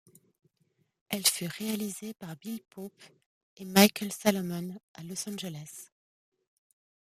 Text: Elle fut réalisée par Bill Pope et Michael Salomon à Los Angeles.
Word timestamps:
Elle 1.09 1.27
fut 1.27 1.45
réalisée 1.45 2.15
par 2.15 2.35
Bill 2.35 2.59
Pope 2.71 3.03
et 3.57 3.65
Michael 3.65 4.11
Salomon 4.11 4.75
à 4.95 5.03
Los 5.03 5.29
Angeles. 5.29 5.91